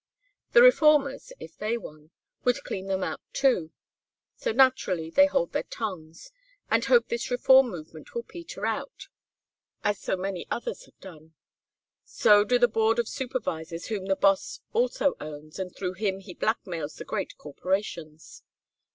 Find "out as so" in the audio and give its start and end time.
8.65-10.17